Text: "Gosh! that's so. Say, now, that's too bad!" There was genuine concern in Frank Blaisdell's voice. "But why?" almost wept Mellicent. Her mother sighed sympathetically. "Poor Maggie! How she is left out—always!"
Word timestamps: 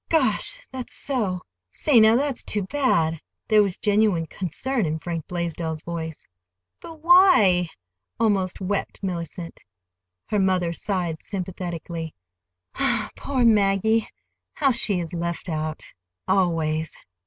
"Gosh! 0.09 0.67
that's 0.71 0.95
so. 0.95 1.41
Say, 1.69 1.99
now, 1.99 2.15
that's 2.15 2.43
too 2.43 2.63
bad!" 2.63 3.21
There 3.49 3.61
was 3.61 3.77
genuine 3.77 4.25
concern 4.25 4.87
in 4.87 4.97
Frank 4.97 5.27
Blaisdell's 5.27 5.83
voice. 5.83 6.27
"But 6.79 7.01
why?" 7.03 7.69
almost 8.19 8.59
wept 8.59 9.03
Mellicent. 9.03 9.59
Her 10.25 10.39
mother 10.39 10.73
sighed 10.73 11.21
sympathetically. 11.21 12.15
"Poor 13.15 13.45
Maggie! 13.45 14.09
How 14.55 14.71
she 14.71 14.99
is 14.99 15.13
left 15.13 15.47
out—always!" 15.47 16.97